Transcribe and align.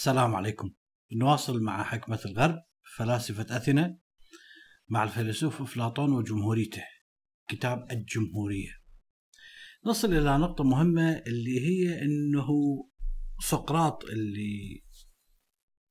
السلام 0.00 0.34
عليكم. 0.34 0.70
نواصل 1.12 1.62
مع 1.62 1.82
حكمة 1.82 2.20
الغرب 2.26 2.62
فلاسفة 2.96 3.56
أثينا 3.56 3.98
مع 4.88 5.02
الفيلسوف 5.02 5.62
أفلاطون 5.62 6.12
وجمهوريته. 6.12 6.82
كتاب 7.48 7.86
الجمهورية. 7.90 8.70
نصل 9.86 10.14
إلى 10.14 10.38
نقطة 10.38 10.64
مهمة 10.64 11.22
اللي 11.26 11.60
هي 11.60 12.02
أنه 12.02 12.48
سقراط 13.40 14.04
اللي 14.04 14.82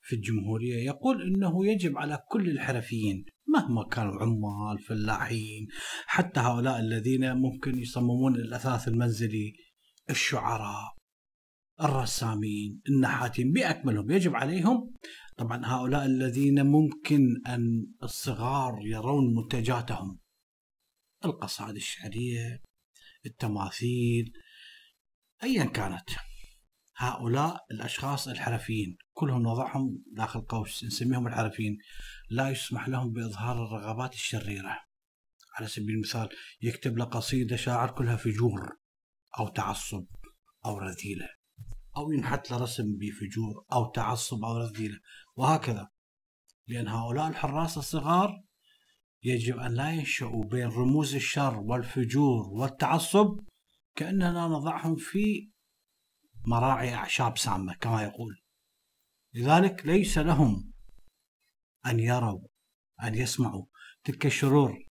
في 0.02 0.16
الجمهورية 0.16 0.86
يقول 0.86 1.22
أنه 1.22 1.66
يجب 1.66 1.98
على 1.98 2.20
كل 2.32 2.50
الحرفيين 2.50 3.26
مهما 3.48 3.90
كانوا 3.92 4.14
عمال 4.22 4.80
فلاحين 4.80 5.68
حتى 6.06 6.40
هؤلاء 6.40 6.80
الذين 6.80 7.34
ممكن 7.34 7.80
يصممون 7.80 8.36
الأثاث 8.36 8.88
المنزلي 8.88 9.54
الشعراء 10.10 10.99
الرسامين 11.82 12.82
النحاتين 12.90 13.52
بأكملهم 13.52 14.12
يجب 14.12 14.36
عليهم. 14.36 14.94
طبعا 15.38 15.66
هؤلاء 15.66 16.06
الذين 16.06 16.66
ممكن 16.66 17.42
أن 17.48 17.88
الصغار 18.04 18.80
يرون 18.82 19.36
منتجاتهم. 19.36 20.20
القصائد 21.26 21.76
الشعرية 21.76 22.62
التماثيل 23.26 24.34
أيا 25.44 25.66
كانت. 25.66 26.10
هؤلاء 26.96 27.66
الأشخاص 27.72 28.28
الحرفيين 28.28 28.98
كلهم 29.14 29.42
نضعهم 29.42 30.04
داخل 30.12 30.42
قوس 30.42 30.84
نسميهم 30.84 31.28
الحرفيين. 31.28 31.78
لا 32.30 32.50
يسمح 32.50 32.90
لهم 32.90 33.12
بإظهار 33.12 33.66
الرغبات 33.66 34.14
الشريرة. 34.14 34.80
على 35.58 35.68
سبيل 35.68 35.96
المثال 35.96 36.30
يكتب 36.62 36.98
له 36.98 37.06
قصيدة 37.06 37.56
شاعر 37.56 37.92
كلها 37.92 38.16
فجور 38.16 38.78
أو 39.40 39.48
تعصب 39.48 40.06
أو 40.66 40.78
رذيلة. 40.78 41.39
أو 41.98 42.12
ينحت 42.12 42.52
له 42.52 42.58
رسم 42.58 42.98
بفجور 42.98 43.66
أو 43.74 43.92
تعصب 43.92 44.46
أو 44.46 44.58
رذيلة. 44.58 45.00
وهكذا. 45.36 45.90
لأن 46.68 46.88
هؤلاء 46.88 47.28
الحراس 47.28 47.78
الصغار 47.78 48.44
يجب 49.24 49.58
أن 49.58 49.74
لا 49.74 49.92
ينشأوا 49.92 50.46
بين 50.46 50.68
رموز 50.68 51.16
الشر 51.16 51.60
والفجور 51.60 52.48
والتعصب 52.50 53.40
كأننا 53.96 54.48
نضعهم 54.48 54.96
في 54.96 55.52
مراعي 56.48 56.94
أعشاب 56.94 57.38
سامة 57.38 57.74
كما 57.74 58.04
يقول. 58.04 58.42
لذلك 59.34 59.86
ليس 59.86 60.18
لهم 60.18 60.74
أن 61.86 62.00
يروا 62.00 62.48
أن 63.04 63.16
يسمعوا 63.16 63.66
تلك 64.04 64.26
الشرور. 64.26 64.86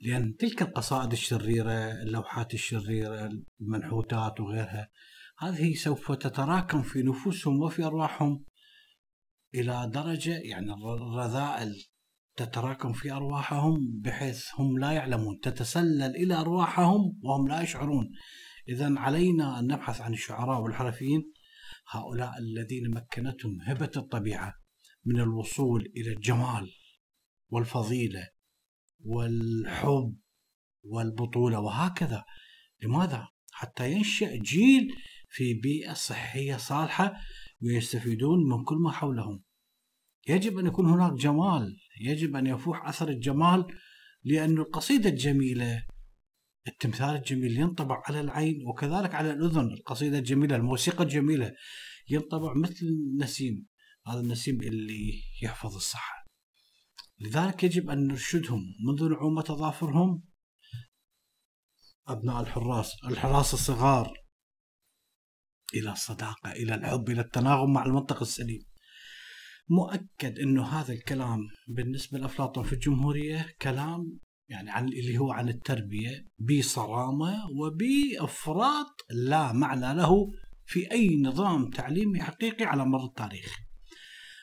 لأن 0.00 0.36
تلك 0.36 0.62
القصائد 0.62 1.12
الشريرة 1.12 2.02
اللوحات 2.02 2.54
الشريرة 2.54 3.30
المنحوتات 3.60 4.40
وغيرها 4.40 4.88
هذه 5.40 5.74
سوف 5.74 6.12
تتراكم 6.12 6.82
في 6.82 7.02
نفوسهم 7.02 7.62
وفي 7.62 7.84
أرواحهم 7.84 8.44
إلى 9.54 9.90
درجة 9.94 10.38
يعني 10.38 10.72
الرذائل 10.72 11.84
تتراكم 12.36 12.92
في 12.92 13.12
أرواحهم 13.12 14.00
بحيث 14.00 14.46
هم 14.58 14.78
لا 14.78 14.92
يعلمون 14.92 15.40
تتسلل 15.40 16.16
إلى 16.16 16.34
أرواحهم 16.34 17.20
وهم 17.22 17.48
لا 17.48 17.62
يشعرون. 17.62 18.10
إذا 18.68 18.98
علينا 18.98 19.58
أن 19.58 19.66
نبحث 19.66 20.00
عن 20.00 20.12
الشعراء 20.12 20.60
والحرفيين 20.60 21.32
هؤلاء 21.90 22.38
الذين 22.38 22.90
مكنتهم 22.90 23.58
هبة 23.62 23.90
الطبيعة 23.96 24.54
من 25.04 25.20
الوصول 25.20 25.92
إلى 25.96 26.12
الجمال 26.12 26.70
والفضيلة 27.48 28.28
والحب 29.00 30.16
والبطولة. 30.82 31.60
وهكذا. 31.60 32.24
لماذا؟ 32.82 33.28
حتى 33.52 33.92
ينشأ 33.92 34.36
جيل 34.36 34.88
في 35.28 35.54
بيئة 35.54 35.92
صحية 35.92 36.56
صالحة 36.56 37.20
ويستفيدون 37.62 38.48
من 38.48 38.64
كل 38.64 38.76
ما 38.76 38.92
حولهم. 38.92 39.42
يجب 40.28 40.58
أن 40.58 40.66
يكون 40.66 40.86
هناك 40.90 41.12
جمال 41.12 41.76
يجب 42.00 42.36
أن 42.36 42.46
يفوح 42.46 42.88
أثر 42.88 43.08
الجمال 43.08 43.66
لأن 44.24 44.58
القصيدة 44.58 45.10
الجميلة 45.10 45.86
التمثال 46.68 47.16
الجميل 47.16 47.58
ينطبع 47.58 48.02
على 48.06 48.20
العين 48.20 48.66
وكذلك 48.66 49.14
على 49.14 49.32
الأذن. 49.32 49.72
القصيدة 49.72 50.18
الجميلة 50.18 50.56
الموسيقى 50.56 51.04
الجميلة 51.04 51.54
ينطبع 52.10 52.54
مثل 52.54 52.86
النسيم 52.86 53.66
هذا 54.06 54.20
النسيم 54.20 54.60
اللي 54.60 55.22
يحفظ 55.42 55.74
الصحة. 55.74 56.26
لذلك 57.20 57.64
يجب 57.64 57.90
أن 57.90 58.06
نرشدهم 58.06 58.60
منذ 58.86 59.08
نعومة 59.08 59.44
أظافرهم 59.50 60.22
أبناء 62.08 62.40
الحراس 62.40 62.92
الحراس 63.04 63.54
الصغار. 63.54 64.27
إلى 65.74 65.92
الصداقة 65.92 66.52
إلى 66.52 66.74
الحب 66.74 67.10
إلى 67.10 67.20
التناغم 67.20 67.72
مع 67.72 67.86
المنطق 67.86 68.20
السليم. 68.20 68.62
مؤكد 69.68 70.38
أنه 70.38 70.66
هذا 70.66 70.92
الكلام 70.92 71.38
بالنسبة 71.68 72.18
لأفلاطون 72.18 72.64
في 72.64 72.72
الجمهورية 72.72 73.46
كلام 73.62 74.18
يعني 74.48 74.70
عن 74.70 74.88
اللي 74.88 75.18
هو 75.18 75.32
عن 75.32 75.48
التربية 75.48 76.24
بصرامة 76.38 77.34
وبإفراط 77.60 79.06
لا 79.10 79.52
معنى 79.52 79.94
له 79.94 80.26
في 80.66 80.92
أي 80.92 81.22
نظام 81.22 81.70
تعليمي 81.70 82.20
حقيقي 82.20 82.64
على 82.64 82.84
مر 82.84 83.04
التاريخ. 83.04 83.56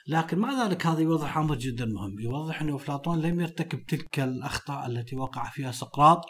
لكن 0.07 0.39
مع 0.39 0.65
ذلك 0.65 0.85
هذا 0.85 0.99
يوضح 0.99 1.37
أمر 1.37 1.55
جدا 1.55 1.85
مهم 1.85 2.19
يوضح 2.19 2.61
أن 2.61 2.73
أفلاطون 2.73 3.21
لم 3.21 3.39
يرتكب 3.39 3.85
تلك 3.85 4.19
الأخطاء 4.19 4.87
التي 4.87 5.15
وقع 5.15 5.49
فيها 5.49 5.71
سقراط 5.71 6.21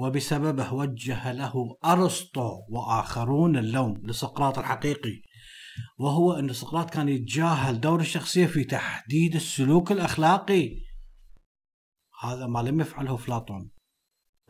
وبسببه 0.00 0.72
وجه 0.72 1.32
له 1.32 1.54
أرسطو 1.84 2.50
وآخرون 2.68 3.56
اللوم 3.56 4.06
لسقراط 4.06 4.58
الحقيقي. 4.58 5.22
وهو 5.98 6.32
أن 6.32 6.52
سقراط 6.52 6.90
كان 6.90 7.08
يتجاهل 7.08 7.80
دور 7.80 8.00
الشخصية 8.00 8.46
في 8.46 8.64
تحديد 8.64 9.34
السلوك 9.34 9.92
الأخلاقي. 9.92 10.70
هذا 12.22 12.46
ما 12.46 12.58
لم 12.58 12.80
يفعله 12.80 13.14
أفلاطون 13.14 13.70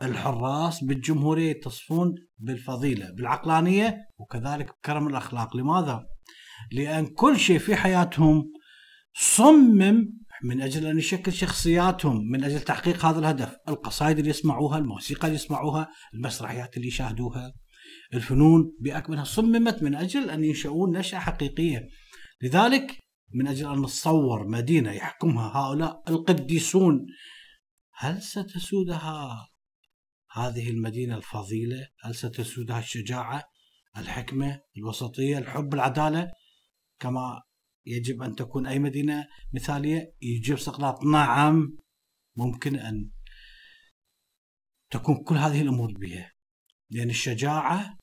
الحراس 0.01 0.83
بالجمهورية 0.83 1.49
يتصفون 1.49 2.15
بالفضيلة 2.37 3.11
بالعقلانية 3.11 3.97
وكذلك 4.19 4.67
بكرم 4.67 5.07
الأخلاق. 5.07 5.57
لماذا؟ 5.57 6.05
لأن 6.71 7.07
كل 7.07 7.39
شيء 7.39 7.59
في 7.59 7.75
حياتهم 7.75 8.51
صمم 9.13 10.21
من 10.43 10.61
أجل 10.61 10.85
أن 10.85 10.97
يشكل 10.97 11.33
شخصياتهم 11.33 12.31
من 12.31 12.43
أجل 12.43 12.59
تحقيق 12.59 13.05
هذا 13.05 13.19
الهدف. 13.19 13.55
القصائد 13.69 14.17
اللي 14.17 14.29
يسمعوها 14.29 14.77
الموسيقى 14.77 15.27
اللي 15.27 15.35
يسمعوها 15.35 15.91
المسرحيات 16.13 16.77
اللي 16.77 16.87
يشاهدوها. 16.87 17.53
الفنون 18.13 18.71
بأكملها. 18.79 19.23
صممت 19.23 19.83
من 19.83 19.95
أجل 19.95 20.29
أن 20.29 20.43
ينشؤون 20.43 20.97
نشأة 20.97 21.19
حقيقية. 21.19 21.87
لذلك 22.41 22.99
من 23.33 23.47
أجل 23.47 23.71
أن 23.71 23.81
نتصور 23.81 24.47
مدينة 24.47 24.91
يحكمها 24.91 25.57
هؤلاء 25.57 26.03
القديسون. 26.09 27.05
هل 27.93 28.21
ستسودها 28.21 29.47
هذه 30.31 30.69
المدينة 30.69 31.17
الفضيلة؟ 31.17 31.87
هل 32.03 32.15
ستسودها 32.15 32.79
الشجاعة 32.79 33.43
الحكمة 33.97 34.61
الوسطية 34.77 35.37
الحب 35.37 35.73
العدالة؟ 35.73 36.31
كما 36.99 37.41
يجب 37.85 38.21
أن 38.21 38.35
تكون 38.35 38.67
أي 38.67 38.79
مدينة 38.79 39.27
مثالية 39.53 40.13
يجيب 40.21 40.59
سقراط 40.59 41.03
نعم 41.03 41.77
ممكن 42.37 42.75
أن 42.75 43.09
تكون 44.89 45.23
كل 45.23 45.35
هذه 45.35 45.61
الأمور 45.61 45.93
بها 45.93 46.31
لأن 46.89 47.09
الشجاعة 47.09 47.97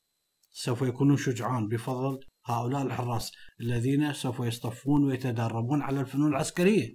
سوف 0.59 0.83
يكونون 0.83 1.17
شجعان. 1.17 1.69
بفضل 1.69 2.21
هؤلاء 2.45 2.83
الحراس 2.83 3.33
الذين 3.61 4.13
سوف 4.13 4.41
يصطفون 4.41 5.05
ويتدربون 5.05 5.83
على 5.83 6.01
الفنون 6.01 6.29
العسكرية. 6.31 6.95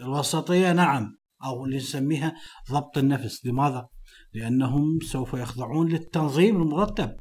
الوسطية 0.00 0.72
نعم 0.72 1.18
أو 1.44 1.64
اللي 1.64 1.76
نسميها 1.76 2.36
ضبط 2.70 2.98
النفس. 2.98 3.46
لماذا؟ 3.46 3.88
لأنهم 4.32 5.00
سوف 5.00 5.34
يخضعون 5.34 5.88
للتنظيم 5.88 6.62
المرتب. 6.62 7.16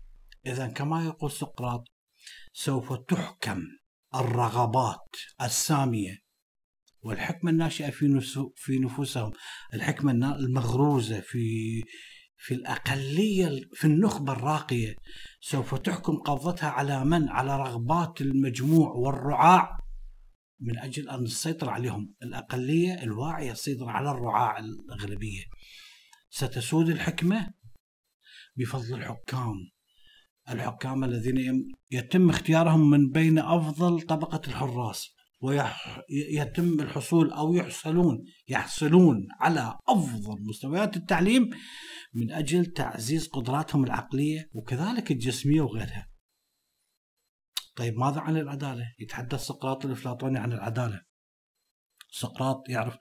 إذا 0.45 0.67
كما 0.67 1.05
يقول 1.05 1.31
سقراط 1.31 1.83
سوف 2.53 2.93
تحكم. 2.93 3.61
الرغبات 4.19 5.15
السامية 5.41 6.17
والحكمة 7.01 7.51
الناشئة 7.51 7.89
في 7.89 8.21
في 8.55 8.79
نفوسهم 8.79 9.31
الحكمة 9.73 10.11
المغروزة 10.11 11.19
في 11.19 11.83
في 12.37 12.53
الأقلية 12.53 13.61
في 13.73 13.87
النخبة 13.87 14.33
الراقية. 14.33 14.95
سوف 15.41 15.75
تحكم 15.75 16.15
قبضتها 16.17 16.69
على 16.69 17.05
من؟ 17.05 17.29
على 17.29 17.57
رغبات 17.57 18.21
المجموع 18.21 18.89
والرعاع. 18.89 19.77
من 20.59 20.79
أجل 20.79 21.09
أن 21.09 21.23
نسيطر 21.23 21.69
عليهم. 21.69 22.13
الأقلية 22.23 23.03
الواعية 23.03 23.53
تسيطر 23.53 23.89
على 23.89 24.11
الرعاع 24.11 24.59
الأغلبية. 24.59 25.43
ستسود 26.29 26.89
الحكمة 26.89 27.53
بفضل 28.55 28.93
الحكام. 28.93 29.55
الحكام 30.49 31.03
الذين 31.03 31.67
يتم 31.91 32.29
اختيارهم 32.29 32.89
من 32.89 33.09
بين 33.09 33.39
أفضل 33.39 34.01
طبقة 34.01 34.41
الحراس 34.47 35.17
ويتم 35.41 36.79
الحصول 36.79 37.31
أو 37.31 37.53
يحصلون 37.53 38.23
يحصلون 38.47 39.27
على 39.39 39.77
أفضل 39.87 40.41
مستويات 40.49 40.97
التعليم 40.97 41.49
من 42.13 42.31
أجل 42.31 42.65
تعزيز 42.65 43.27
قدراتهم 43.27 43.83
العقلية 43.83 44.49
وكذلك 44.53 45.11
الجسمية 45.11 45.61
وغيرها 45.61 46.07
طيب 47.75 47.97
ماذا 47.97 48.19
عن 48.19 48.37
العدالة؟ 48.37 48.93
يتحدث 48.99 49.39
سقراط 49.39 49.85
الأفلاطوني 49.85 50.39
عن 50.39 50.53
العدالة 50.53 51.01
سقراط 52.11 52.69
يعرف 52.69 52.97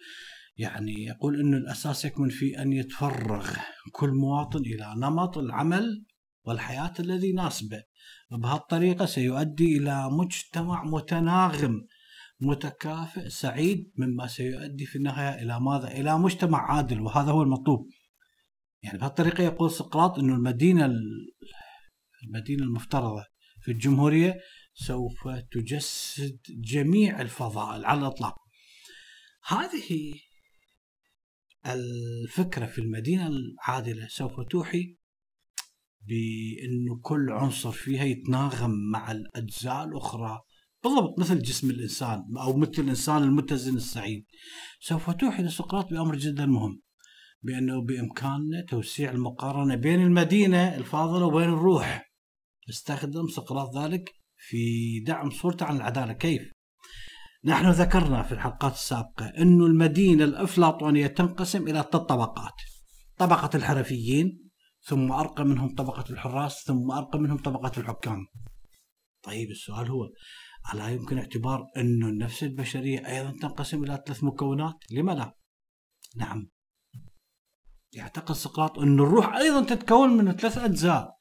يعني 0.57 1.05
يقول 1.05 1.41
أن 1.41 1.55
الأساس 1.55 2.05
يكمن 2.05 2.29
في 2.29 2.63
أن 2.63 2.73
يتفرغ 2.73 3.57
كل 3.93 4.11
مواطن 4.11 4.61
إلى 4.61 4.95
نمط 4.97 5.39
العمل 5.39 6.05
والحياة 6.47 6.93
الذي 7.01 7.29
يناسبه 7.29 7.83
بهالطريقة 8.31 9.07
سيؤدي 9.07 9.77
إلى 9.77 10.11
مجتمع 10.11 10.85
متناغم 10.85 11.87
متكافئ 12.41 13.29
سعيد 13.29 13.93
مما 13.99 14.27
سيؤدي 14.27 14.87
في 14.87 14.97
النهاية 14.97 15.43
إلى 15.43 15.61
ماذا؟ 15.61 15.89
إلى 15.89 16.19
مجتمع 16.19 16.73
عادل 16.73 17.01
وهذا 17.01 17.31
هو 17.31 17.43
المطلوب. 17.43 17.89
يعني 18.83 18.99
بهالطريقة 18.99 19.45
يقول 19.45 19.71
سقراط 19.71 20.19
أن 20.19 20.31
المدينة 20.31 20.93
المدينة 22.25 22.63
المفترضة 22.63 23.25
في 23.63 23.71
الجمهورية 23.71 24.41
سوف 24.75 25.29
تجسد 25.53 26.39
جميع 26.51 27.21
الفضائل 27.21 27.85
على 27.85 28.01
الإطلاق. 28.01 28.37
هذه 29.47 30.15
الفكرة 31.67 32.67
في 32.67 32.79
المدينة 32.79 33.27
العادلة 33.27 34.09
سوف 34.09 34.41
توحي 34.51 34.97
بأنه 36.07 37.01
كل 37.03 37.31
عنصر 37.31 37.73
فيها 37.73 38.05
يتناغم 38.05 38.71
مع 38.71 39.13
الأجزاء 39.13 39.85
الأخرى. 39.85 40.41
بالضبط 40.85 41.19
مثل 41.19 41.43
جسم 41.43 41.71
الإنسان 41.71 42.25
أو 42.39 42.57
مثل 42.57 42.83
الإنسان 42.83 43.23
المتزن 43.23 43.77
السعيد. 43.77 44.25
سوف 44.81 45.11
توحي 45.11 45.43
لسقراط 45.43 45.91
بأمر 45.91 46.17
جدا 46.17 46.47
مهم 46.47 46.81
بأنه 47.43 47.83
بإمكاننا 47.83 48.65
توسيع 48.69 49.11
المقارنة 49.11 49.75
بين 49.75 50.03
المدينة 50.03 50.77
الفاضلة 50.77 51.27
وبين 51.27 51.49
الروح. 51.49 52.13
استخدم 52.71 53.29
سقراط 53.29 53.77
ذلك 53.77 54.11
في 54.37 55.01
دعم 55.07 55.31
صورته 55.31 55.67
عن 55.67 55.77
العدالة. 55.77 56.13
كيف؟ 56.13 56.43
نحن 57.45 57.71
ذكرنا 57.71 58.23
في 58.23 58.33
الحلقات 58.33 58.73
السابقة 58.73 59.27
أن 59.27 59.63
المدينة 59.63 60.25
الأفلاطونية 60.25 61.07
تنقسم 61.07 61.63
إلى 61.63 61.85
ثلاث 61.93 62.07
طبقات. 62.07 62.55
طبقة 63.19 63.51
الحرفيين 63.55 64.46
ثم 64.87 65.13
أرقى 65.13 65.45
منهم 65.45 65.75
طبقة 65.75 66.05
الحراس 66.11 66.65
ثم 66.67 66.91
أرقى 66.91 67.19
منهم 67.19 67.39
طبقة 67.39 67.81
الحكام 67.81 68.27
طيب 69.23 69.51
السؤال 69.51 69.91
هو 69.91 70.09
ألا 70.75 70.89
يمكن 70.89 71.19
اعتبار 71.19 71.65
أن 71.77 72.03
النفس 72.03 72.43
البشرية 72.43 73.07
أيضا 73.07 73.31
تنقسم 73.31 73.85
إلى 73.85 74.03
ثلاث 74.07 74.25
مكونات؟ 74.25 74.75
لما 74.91 75.13
لا؟ 75.13 75.37
نعم 76.17 76.51
يعتقد 77.93 78.35
سقراط 78.35 78.79
أن 78.79 79.01
الروح 79.01 79.37
أيضا 79.37 79.65
تتكون 79.65 80.09
من 80.09 80.33
ثلاث 80.33 80.59
أجزاء 80.59 81.17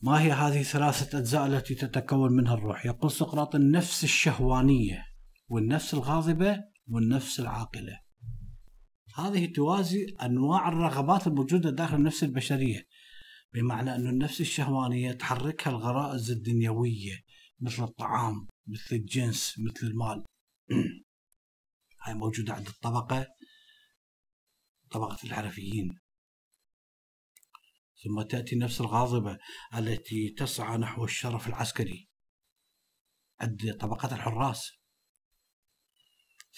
ما 0.00 0.20
هي 0.20 0.32
هذه 0.32 0.62
ثلاثة 0.62 1.18
أجزاء 1.18 1.46
التي 1.46 1.74
تتكون 1.74 2.32
منها 2.32 2.54
الروح؟ 2.54 2.86
يقول 2.86 3.10
سقراط 3.10 3.54
النفس 3.54 4.04
الشهوانية 4.04 5.04
والنفس 5.48 5.94
الغاضبة 5.94 6.58
والنفس 6.88 7.40
العاقلة 7.40 8.05
هذه 9.16 9.52
توازي 9.52 10.06
أنواع 10.22 10.68
الرغبات 10.68 11.26
الموجودة 11.26 11.70
داخل 11.70 11.96
النفس 11.96 12.24
البشرية 12.24 12.86
بمعنى 13.52 13.94
أن 13.94 14.06
النفس 14.06 14.40
الشهوانية 14.40 15.12
تحركها 15.12 15.70
الغرائز 15.70 16.30
الدنيوية 16.30 17.24
مثل 17.60 17.84
الطعام 17.84 18.48
مثل 18.66 18.96
الجنس 18.96 19.54
مثل 19.58 19.86
المال. 19.86 20.24
هاي 22.02 22.14
موجودة 22.14 22.54
عند 22.54 22.66
الطبقة 22.66 23.26
طبقة 24.90 25.18
الحرفيين 25.24 25.98
ثم 28.04 28.22
تأتي 28.22 28.54
النفس 28.54 28.80
الغاضبة 28.80 29.38
التي 29.74 30.30
تسعى 30.38 30.78
نحو 30.78 31.04
الشرف 31.04 31.48
العسكري 31.48 32.08
عند 33.40 33.76
طبقة 33.80 34.14
الحراس. 34.14 34.75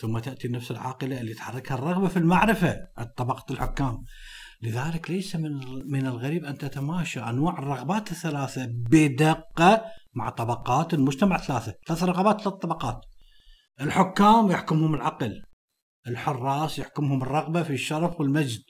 ثم 0.00 0.18
تأتي 0.18 0.46
النفس 0.46 0.70
العاقلة 0.70 1.20
اللي 1.20 1.34
تحركها 1.34 1.74
الرغبة 1.74 2.08
في 2.08 2.16
المعرفة 2.16 2.76
طبقة 3.16 3.52
الحكام. 3.52 4.04
لذلك 4.62 5.10
ليس 5.10 5.36
من 5.36 5.52
من 5.90 6.06
الغريب 6.06 6.44
أن 6.44 6.58
تتماشى 6.58 7.20
أنواع 7.20 7.58
الرغبات 7.58 8.10
الثلاثة 8.10 8.66
بدقة 8.66 9.84
مع 10.14 10.30
طبقات 10.30 10.94
المجتمع 10.94 11.36
ثلاثة 11.38 11.74
ثلاث 11.86 12.02
رغبات 12.02 12.40
ثلاث 12.40 12.54
طبقات. 12.54 13.00
الحكام 13.80 14.50
يحكمهم 14.50 14.94
العقل 14.94 15.42
الحراس 16.06 16.78
يحكمهم 16.78 17.22
الرغبة 17.22 17.62
في 17.62 17.72
الشرف 17.72 18.20
والمجد. 18.20 18.60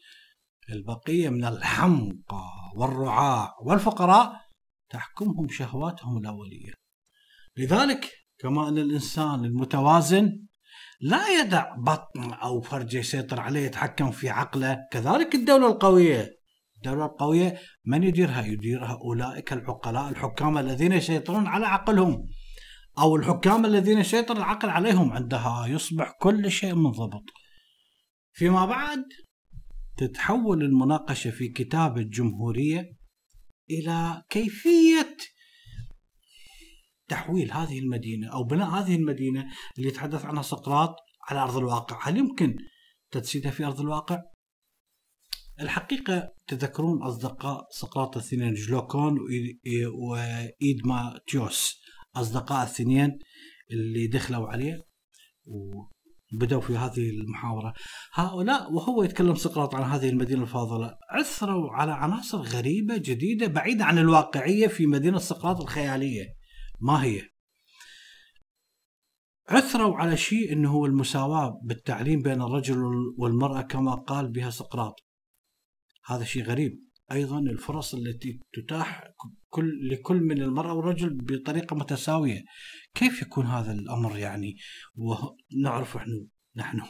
البقية 0.72 1.28
من 1.28 1.44
الحمقى 1.44 2.44
والرعاع 2.76 3.54
والفقراء 3.62 4.40
تحكمهم 4.90 5.48
شهواتهم 5.48 6.18
الأولية. 6.18 6.72
لذلك 7.56 8.10
كما 8.38 8.68
أن 8.68 8.78
الإنسان 8.78 9.44
المتوازن 9.44 10.47
لا 11.00 11.40
يدع 11.40 11.74
بطن 11.74 12.32
أو 12.32 12.60
فرج 12.60 12.94
يسيطر 12.94 13.40
عليه 13.40 13.60
يتحكم 13.60 14.10
في 14.10 14.28
عقله. 14.28 14.78
كذلك 14.90 15.34
الدولة 15.34 15.66
القوية. 15.66 16.38
الدولة 16.76 17.06
القوية 17.06 17.58
من 17.84 18.02
يديرها؟ 18.02 18.46
يديرها 18.46 18.98
أولئك 19.04 19.52
العقلاء 19.52 20.08
الحكام 20.08 20.58
الذين 20.58 20.92
يسيطرون 20.92 21.46
على 21.46 21.66
عقلهم. 21.66 22.28
أو 22.98 23.16
الحكام 23.16 23.66
الذين 23.66 23.98
يسيطر 23.98 24.36
العقل 24.36 24.68
عليهم 24.68 25.12
عندها. 25.12 25.66
يصبح 25.66 26.12
كل 26.20 26.50
شيء 26.50 26.74
منضبط. 26.74 27.24
فيما 28.32 28.66
بعد 28.66 29.04
تتحول 29.96 30.62
المناقشة 30.62 31.30
في 31.30 31.48
كتاب 31.48 31.98
الجمهورية 31.98 32.98
إلى 33.70 34.22
كيفية 34.30 35.07
تحويل 37.08 37.52
هذه 37.52 37.78
المدينة 37.78 38.32
أو 38.32 38.44
بناء 38.44 38.68
هذه 38.68 38.96
المدينة 38.96 39.46
اللي 39.78 39.88
يتحدث 39.88 40.24
عنها 40.24 40.42
سقراط 40.42 40.96
على 41.28 41.40
أرض 41.40 41.56
الواقع. 41.56 42.08
هل 42.08 42.16
يمكن 42.16 42.56
تجسيدها 43.10 43.50
في 43.50 43.64
أرض 43.64 43.80
الواقع؟ 43.80 44.22
الحقيقة 45.60 46.32
تذكرون 46.46 47.02
أصدقاء 47.02 47.66
سقراط 47.70 48.16
الاثنين 48.16 48.54
جلوكون 48.54 49.18
وإيدما 49.94 51.20
تيوس 51.26 51.80
أصدقاء 52.16 52.62
الاثنين 52.62 53.18
اللي 53.70 54.06
دخلوا 54.06 54.48
عليه 54.48 54.82
وبدأوا 55.44 56.60
في 56.60 56.76
هذه 56.76 57.10
المحاورة. 57.10 57.74
هؤلاء 58.12 58.72
وهو 58.72 59.02
يتكلم 59.02 59.34
سقراط 59.34 59.74
عن 59.74 59.82
هذه 59.82 60.08
المدينة 60.08 60.42
الفاضلة 60.42 60.94
عثروا 61.10 61.72
على 61.72 61.92
عناصر 61.92 62.38
غريبة 62.38 62.96
جديدة 62.96 63.46
بعيدة 63.46 63.84
عن 63.84 63.98
الواقعية 63.98 64.66
في 64.66 64.86
مدينة 64.86 65.18
سقراط 65.18 65.60
الخيالية. 65.60 66.37
ما 66.80 67.02
هي. 67.02 67.22
عثروا 69.48 69.96
على 69.96 70.16
شيء 70.16 70.52
إنه 70.52 70.70
هو 70.70 70.86
المساواة 70.86 71.60
بالتعليم 71.64 72.22
بين 72.22 72.42
الرجل 72.42 72.78
والمرأة 73.18 73.62
كما 73.62 73.94
قال 73.94 74.28
بها 74.28 74.50
سقراط. 74.50 74.94
هذا 76.06 76.24
شيء 76.24 76.42
غريب. 76.42 76.88
أيضا 77.12 77.38
الفرص 77.38 77.94
التي 77.94 78.40
تتاح 78.52 79.04
كل 79.48 79.88
لكل 79.88 80.20
من 80.20 80.42
المرأة 80.42 80.72
والرجل 80.72 81.18
بطريقة 81.22 81.76
متساوية. 81.76 82.44
كيف 82.94 83.22
يكون 83.22 83.46
هذا 83.46 83.72
الأمر 83.72 84.18
يعني؟ 84.18 84.56
ونعرف 84.94 85.96
نحن 85.96 86.28
نحن. 86.56 86.80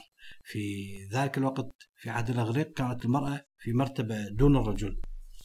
في 0.45 0.95
ذلك 1.13 1.39
الوقت 1.39 1.71
في 1.97 2.11
عهد 2.11 2.31
الأغريق 2.31 2.73
كانت 2.73 3.05
المرأة 3.05 3.47
في 3.59 3.73
مرتبة 3.73 4.29
دون 4.29 4.57
الرجل. 4.57 5.01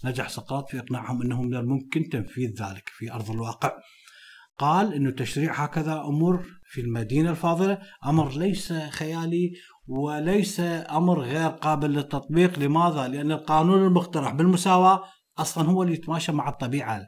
نجح 0.06 0.30
سقراط 0.30 0.70
في 0.70 0.80
إقناعهم 0.80 1.22
إنه 1.22 1.42
من 1.42 1.56
الممكن 1.56 2.10
تنفيذ 2.10 2.50
ذلك 2.50 2.90
في 2.90 3.12
أرض 3.12 3.32
الواقع. 3.32 3.72
قال 4.58 4.94
إنه 4.94 5.12
تشريع 5.12 5.64
هكذا 5.64 5.94
امور 5.94 6.46
في 6.66 6.82
المدينة 6.82 7.30
الفاضلة. 7.30 7.82
أمر 8.06 8.38
ليس 8.38 8.74
خيالي 8.74 9.52
وليس 9.88 10.60
أمر 10.90 11.22
غير 11.22 11.50
قابل 11.50 11.94
للتطبيق. 11.94 12.60
لماذا؟ 12.60 13.08
لأن 13.08 13.32
القانون 13.32 13.88
المقترح 13.88 14.34
بالمساواة 14.34 15.04
أصلا 15.38 15.70
هو 15.70 15.84
اللي 15.84 15.94
يتماشى 15.94 16.32
مع 16.32 16.50
الطبيعة 16.50 17.06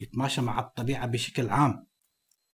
يتماشى 0.00 0.40
مع 0.40 0.60
الطبيعة 0.60 1.06
بشكل 1.06 1.48
عام. 1.48 1.86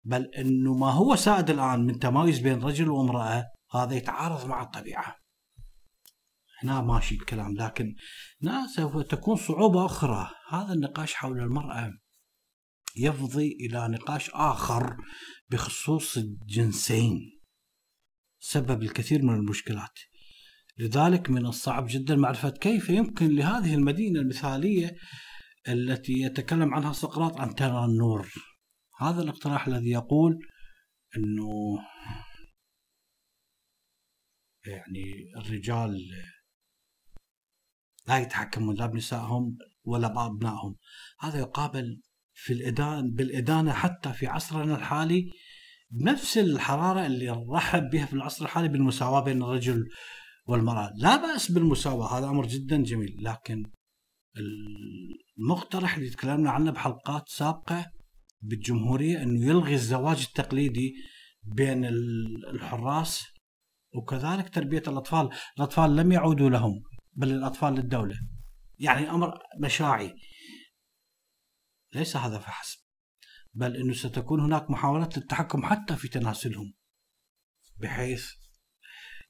بل 0.04 0.30
إنه 0.38 0.74
ما 0.74 0.90
هو 0.90 1.16
سائد 1.16 1.50
الآن 1.50 1.86
من 1.86 1.98
تمايز 1.98 2.38
بين 2.38 2.62
رجل 2.62 2.90
وامرأة 2.90 3.44
هذا 3.74 3.94
يتعارض 3.94 4.46
مع 4.46 4.62
الطبيعة. 4.62 5.16
هنا 6.62 6.80
ماشي 6.80 7.14
الكلام 7.14 7.54
لكن 7.54 7.94
هنا 8.42 8.66
سوف 8.66 9.02
تكون 9.02 9.36
صعوبة 9.36 9.86
أخرى. 9.86 10.30
هذا 10.50 10.72
النقاش 10.72 11.14
حول 11.14 11.40
المرأة. 11.40 11.90
يفضي 12.96 13.52
إلى 13.60 13.88
نقاش 13.88 14.30
آخر 14.30 14.96
بخصوص 15.50 16.16
الجنسين 16.16 17.40
سبب 18.40 18.82
الكثير 18.82 19.22
من 19.22 19.34
المشكلات. 19.34 19.98
لذلك 20.78 21.30
من 21.30 21.46
الصعب 21.46 21.86
جدا 21.88 22.16
معرفة 22.16 22.50
كيف 22.50 22.88
يمكن 22.88 23.36
لهذه 23.36 23.74
المدينة 23.74 24.20
المثالية 24.20 24.96
التي 25.68 26.12
يتكلم 26.12 26.74
عنها 26.74 26.92
سقراط 26.92 27.40
أن 27.40 27.54
ترى 27.54 27.84
النور. 27.84 28.32
هذا 28.98 29.22
الاقتراح 29.22 29.66
الذي 29.66 29.90
يقول 29.90 30.38
أنه 31.16 31.78
يعني 34.66 35.32
الرجال 35.36 35.98
لا 38.08 38.18
يتحكمون 38.18 38.76
لا 38.76 38.86
بنسائهم 38.86 39.58
ولا 39.84 40.08
بأبنائهم 40.08 40.76
هذا 41.20 41.38
يقابل 41.38 42.00
في 42.42 42.52
الإدانة 42.52 43.10
بالإدانة 43.10 43.72
حتى 43.72 44.12
في 44.12 44.26
عصرنا 44.26 44.76
الحالي 44.76 45.30
بنفس 45.90 46.38
الحرارة 46.38 47.06
اللي 47.06 47.46
رحب 47.50 47.90
بها 47.90 48.06
في 48.06 48.12
العصر 48.12 48.44
الحالي 48.44 48.68
بالمساواة 48.68 49.20
بين 49.20 49.42
الرجل 49.42 49.88
والمرأة. 50.46 50.92
لا 50.96 51.16
بأس 51.16 51.52
بالمساواة 51.52 52.18
هذا 52.18 52.26
أمر 52.26 52.46
جدا 52.46 52.82
جميل. 52.82 53.16
لكن 53.20 53.64
المقترح 55.38 55.96
اللي 55.96 56.10
تكلمنا 56.10 56.50
عنه 56.50 56.70
بحلقات 56.70 57.28
سابقة 57.28 57.86
بالجمهورية 58.40 59.22
أنه 59.22 59.46
يلغي 59.46 59.74
الزواج 59.74 60.26
التقليدي 60.28 60.94
بين 61.44 61.84
الحراس 62.54 63.24
وكذلك 63.94 64.48
تربية 64.48 64.82
الأطفال. 64.88 65.28
الأطفال 65.58 65.96
لم 65.96 66.12
يعودوا 66.12 66.50
لهم 66.50 66.82
بل 67.12 67.30
الأطفال 67.30 67.74
للدولة. 67.74 68.16
يعني 68.78 69.10
أمر 69.10 69.38
مشاعي. 69.60 70.14
ليس 71.94 72.16
هذا 72.16 72.38
فحسب 72.38 72.78
بل 73.54 73.76
أنه 73.76 73.92
ستكون 73.92 74.40
هناك 74.40 74.70
محاولات 74.70 75.18
للتحكم 75.18 75.62
حتى 75.64 75.96
في 75.96 76.08
تناسلهم 76.08 76.74
بحيث 77.76 78.32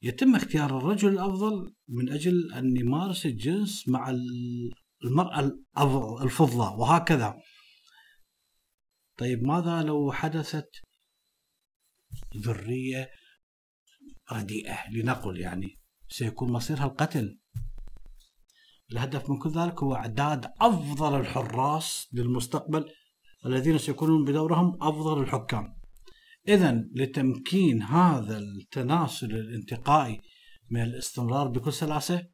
يتم 0.02 0.37
اختيار 0.37 0.78
الرجل 0.78 1.09
الأفضل 1.09 1.75
من 1.88 2.12
أجل 2.12 2.52
أن 2.52 2.76
يمارس 2.76 3.26
الجنس 3.26 3.88
مع 3.88 4.16
المرأة 5.04 5.59
الفضة 6.23 6.73
وهكذا. 6.73 7.35
طيب 9.19 9.42
ماذا 9.42 9.83
لو 9.83 10.12
حدثت 10.12 10.71
ذرية 12.37 13.11
رديئة؟ 14.33 14.90
لنقل 14.90 15.40
يعني 15.40 15.81
سيكون 16.09 16.52
مصيرها 16.52 16.85
القتل. 16.85 17.38
الهدف 18.92 19.30
من 19.30 19.38
كل 19.38 19.50
ذلك 19.50 19.82
هو 19.82 19.94
إعداد 19.94 20.46
أفضل 20.61 21.20
الحراس 21.20 22.08
للمستقبل 22.12 22.84
الذين 23.46 23.78
سيكونون 23.78 24.25
بدورهم 24.25 24.78
أفضل 24.82 25.22
الحكام. 25.22 25.75
إذا 26.49 26.84
لتمكين 26.94 27.82
هذا 27.82 28.38
التناسل 28.38 29.30
الانتقائي 29.30 30.20
من 30.70 30.82
الاستمرار 30.82 31.49
بكل 31.49 31.72
سلاسة 31.72 32.26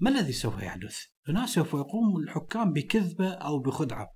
ما 0.00 0.10
الذي 0.10 0.32
سوف 0.32 0.62
يحدث؟ 0.62 0.98
هنا 1.28 1.46
سوف 1.46 1.74
يقوم 1.74 2.16
الحكام 2.16 2.72
بكذبة 2.72 3.28
أو 3.28 3.58
بخدعة. 3.58 4.08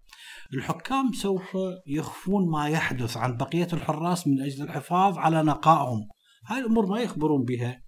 الحكام 0.55 1.13
سوف 1.13 1.57
يخفون 1.87 2.51
ما 2.51 2.69
يحدث 2.69 3.17
عن 3.17 3.37
بقية 3.37 3.69
الحراس 3.73 4.27
من 4.27 4.41
أجل 4.41 4.63
الحفاظ 4.63 5.19
على 5.19 5.43
نقائهم. 5.43 6.09
هاي 6.47 6.59
الأمور 6.59 6.87
ما 6.87 7.01
يخبرون 7.01 7.45
بها 7.45 7.83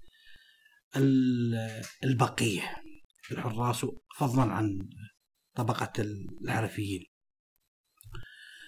البقية. 2.05 2.80
الحراس 3.33 3.87
فضلا 4.17 4.43
عن 4.43 4.89
طبقة 5.57 5.93
الحرفيين. 6.45 7.05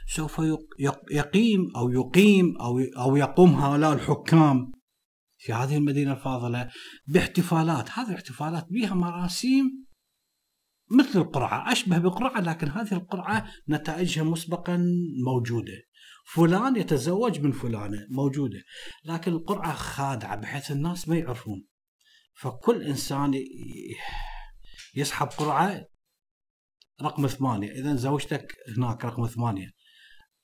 سوف 0.07 0.43
يقيم 1.11 1.77
أو 1.77 1.91
يقيم 1.91 2.57
أو 2.61 2.81
أو 2.99 3.17
يقوم 3.17 3.55
هؤلاء 3.55 3.93
الحكام 3.93 4.73
في 5.39 5.53
هذه 5.53 5.77
المدينة 5.77 6.13
الفاضلة 6.13 6.71
باحتفالات. 7.07 7.91
هذه 7.91 8.09
الاحتفالات 8.09 8.67
بها 8.71 8.95
مراسيم 8.95 9.87
مثل 10.91 11.19
القرعة 11.19 11.73
أشبه 11.73 11.99
بقرعة 11.99 12.41
لكن 12.41 12.69
هذه 12.69 12.93
القرعة 12.93 13.47
نتائجها 13.69 14.25
مسبقا 14.25 14.85
موجودة. 15.25 15.83
فلان 16.35 16.77
يتزوج 16.77 17.41
من 17.41 17.53
فلانة 17.53 18.07
موجودة 18.11 18.63
لكن 19.05 19.33
القرعة 19.33 19.75
خادعة 19.75 20.37
بحيث 20.37 20.71
الناس 20.71 21.09
ما 21.09 21.17
يعرفون. 21.19 21.65
فكل 22.35 22.83
إنسان 22.83 23.35
يسحب 24.95 25.27
قرعة 25.27 25.85
رقم 27.03 27.27
ثمانية. 27.27 27.71
إذا 27.71 27.95
زوجتك 27.95 28.57
هناك 28.77 29.05
رقم 29.05 29.27
ثمانية. 29.27 29.71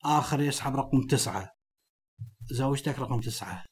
آخر 0.05 0.41
يسحب 0.41 0.77
رقم 0.77 1.07
تسعة. 1.07 1.51
زوجتك 2.51 2.99
رقم 2.99 3.21
تسعة. 3.21 3.65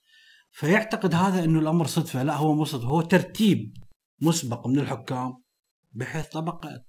فيعتقد 0.50 1.14
هذا 1.14 1.44
أنه 1.44 1.60
الأمر 1.60 1.86
صدفة. 1.86 2.22
لا 2.22 2.36
هو 2.36 2.54
مو 2.54 2.64
صدفة. 2.64 2.88
هو 2.88 3.00
ترتيب 3.00 3.74
مسبق 4.22 4.66
من 4.66 4.78
الحكام 4.78 5.42
بحيث 5.92 6.28
طبقة 6.28 6.84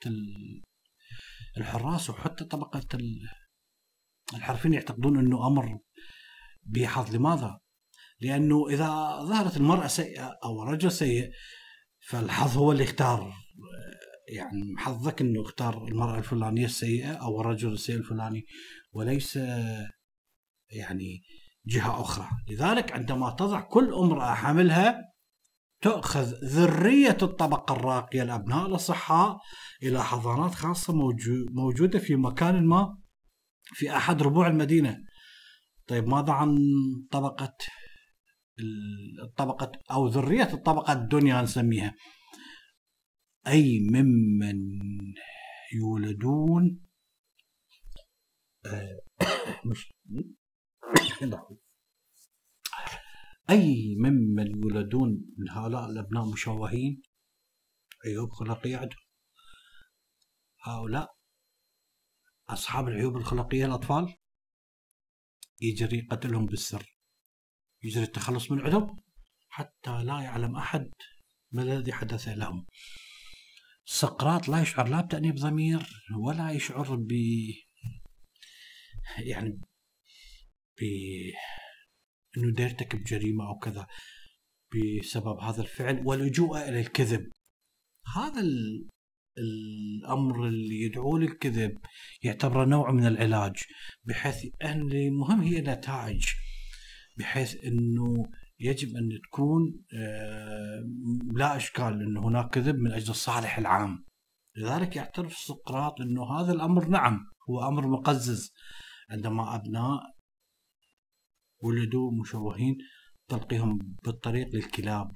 الحراس 1.58 2.10
وحتى 2.10 2.44
طبقة 2.44 2.88
الحرفيين 4.34 4.74
يعتقدون 4.74 5.20
أنه 5.20 5.48
أمر 5.48 5.80
بحظ 6.64 7.16
لماذا؟ 7.16 7.60
لأنه 8.20 8.68
إذا 8.70 9.20
ظهرت 9.22 9.58
المرأة 9.58 9.88
سيئة 9.88 10.40
أو 10.44 10.64
الرجل 10.64 10.92
سيء 10.92 11.32
فالحظ 12.08 12.58
هو 12.58 12.72
اللي 12.72 12.84
اختار 12.84 13.34
يعني 14.28 14.76
حظك 14.78 15.22
إنه 15.22 15.42
اختار 15.42 15.88
المرأة 15.88 16.18
الفلانية 16.18 16.66
السيئة 16.66 17.12
أو 17.12 17.42
الرجل 17.42 17.74
السيء 17.74 17.96
الفلاني 17.96 18.46
وليس 18.92 19.36
يعني 20.72 21.22
جهة 21.66 22.02
أخرى، 22.02 22.28
لذلك 22.50 22.92
عندما 22.92 23.30
تضع 23.30 23.62
كل 23.62 23.94
امرأة 23.94 24.34
حملها 24.34 25.02
تؤخذ 25.82 26.34
ذرية 26.44 27.18
الطبقة 27.22 27.74
الراقية 27.74 28.24
الأبناء 28.24 28.66
الأصحاء 28.66 29.38
إلى 29.84 30.04
حضانات 30.04 30.56
خاصة 30.56 30.94
موجودة 31.52 32.00
في 32.00 32.16
مكان 32.16 32.66
ما 32.66 32.98
في 33.64 33.98
أحد 33.98 34.24
ربوع 34.24 34.48
المدينة. 34.48 34.98
طيب 35.88 36.08
ماذا 36.08 36.34
عن 36.34 36.58
طبقة 37.12 37.54
الطبقه 39.24 39.72
أو 39.92 40.08
ذرية 40.08 40.54
الطبقة 40.54 40.94
الدنيا 40.94 41.42
نسميها؟ 41.42 41.94
أي 43.48 43.80
ممن 43.80 44.80
يولدون 45.74 46.88
آه، 48.66 49.02
أي 53.50 53.96
ممن 53.96 54.64
يولدون 54.64 55.10
من 55.38 55.50
هؤلاء 55.50 55.86
الأبناء 55.86 56.32
مشوهين 56.34 57.02
عيوب 58.06 58.30
خلقية 58.30 58.78
عندهم 58.78 59.00
هؤلاء 60.64 61.18
أصحاب 62.50 62.88
العيوب 62.88 63.18
الخلقية 63.18 63.66
الأطفال 63.66 64.16
يجري 65.62 66.02
قتلهم 66.02 66.46
بالسر. 66.46 66.98
يجري 67.84 68.04
التخلص 68.04 68.52
من 68.52 68.60
عندهم 68.60 68.96
حتى 69.50 70.04
لا 70.04 70.22
يعلم 70.22 70.56
أحد 70.56 70.92
ما 71.52 71.64
الذي 71.64 71.94
حدث 71.94 72.28
لهم. 72.28 72.66
سقراط 73.90 74.50
لا 74.50 74.62
يشعر 74.62 74.88
لا 74.88 75.02
بتأنيب 75.02 75.36
ضمير 75.36 76.04
ولا 76.20 76.52
يشعر 76.52 76.96
ب 76.96 77.12
يعني 79.18 79.62
ب 80.78 80.84
إنه 82.38 82.62
يرتكب 82.62 83.04
جريمه 83.04 83.48
أو 83.48 83.60
كذا 83.60 83.88
بسبب 84.74 85.40
هذا 85.40 85.62
الفعل 85.62 86.02
ولجوءه 86.06 86.70
إلى 86.70 86.80
الكذب. 86.80 87.30
هذا 88.16 88.44
الأمر 89.38 90.48
اللي 90.48 90.82
يدعو 90.82 91.18
للكذب 91.18 91.78
يعتبره 92.24 92.66
نوع 92.66 92.92
من 92.92 93.08
العلاج 93.08 93.56
بحيث 94.04 94.46
أن 94.64 94.92
المهم 94.92 95.42
هي 95.42 95.62
نتائج 95.62 96.26
بحيث 97.18 97.64
إنه 97.64 98.32
يجب 98.60 98.96
أن 98.98 99.10
تكون 99.24 99.86
آه، 99.94 100.84
لا 101.36 101.58
أشكال 101.58 102.02
إن 102.02 102.18
هناك 102.18 102.50
كذب 102.50 102.76
من 102.76 102.92
أجل 102.92 103.10
الصالح 103.10 103.58
العام. 103.58 104.06
لذلك 104.56 104.96
يعترف 104.96 105.38
سقراط 105.38 106.02
إنه 106.02 106.40
هذا 106.40 106.54
الأمر 106.54 106.88
نعم 106.88 107.20
هو 107.50 107.68
أمر 107.68 107.88
مقزز. 107.88 108.54
عندما 109.10 109.56
أبناء 109.56 110.02
ولدوا 111.60 112.12
مشوهين 112.22 112.78
تلقيهم 113.28 113.96
بالطريق 114.04 114.48
للكلاب 114.54 115.12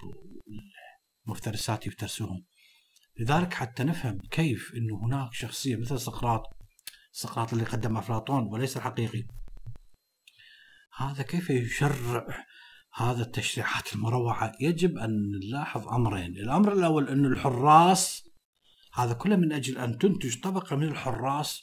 والمفترسات 1.28 1.88
يفترسوهم. 1.88 2.46
لذلك 3.20 3.54
حتى 3.54 3.84
نفهم 3.84 4.18
كيف 4.32 4.72
انه 4.76 5.06
هناك 5.06 5.34
شخصية 5.34 5.76
مثل 5.76 6.00
سقراط 6.00 6.44
سقراط 7.12 7.54
اللي 7.54 7.66
قدم 7.66 7.98
أفلاطون 7.98 8.44
وليس 8.44 8.78
الحقيقي. 8.78 9.24
هذا 10.98 11.24
كيف 11.24 11.50
يشرع 11.50 12.46
هذا 12.94 13.22
التشريعات 13.22 13.96
المروعة 13.96 14.52
يجب 14.60 14.98
أن 14.98 15.32
نلاحظ 15.32 15.88
أمرين. 15.88 16.38
الأمر 16.38 16.74
الأول 16.74 17.08
أن 17.10 17.26
الحراس 17.26 18.30
هذا 18.94 19.14
كله 19.14 19.36
من 19.36 19.52
أجل 19.52 19.78
أن 19.78 19.98
تنتج 19.98 20.40
طبقة 20.40 20.76
من 20.76 20.88
الحراس 20.88 21.62